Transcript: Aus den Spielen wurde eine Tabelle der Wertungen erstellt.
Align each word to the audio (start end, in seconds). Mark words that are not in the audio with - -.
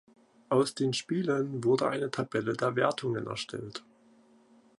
Aus 0.49 0.73
den 0.73 0.93
Spielen 0.93 1.63
wurde 1.63 1.87
eine 1.87 2.09
Tabelle 2.09 2.53
der 2.53 2.75
Wertungen 2.75 3.27
erstellt. 3.27 3.83